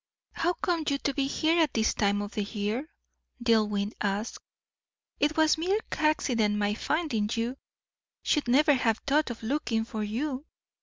"How 0.31 0.53
come 0.53 0.83
you 0.89 0.97
to 0.97 1.13
be 1.13 1.27
here 1.27 1.61
at 1.61 1.75
this 1.75 1.93
time 1.93 2.23
of 2.23 2.35
year?" 2.35 2.89
Dillwyn 3.39 3.93
asked. 4.01 4.39
"It 5.19 5.37
was 5.37 5.59
mere 5.59 5.79
accident 5.91 6.57
my 6.57 6.73
finding 6.73 7.29
you. 7.31 7.55
Should 8.23 8.47
never 8.47 8.73
have 8.73 8.97
thought 9.05 9.29
of 9.29 9.43
looking 9.43 9.85
for 9.85 10.01
you. 10.03 10.47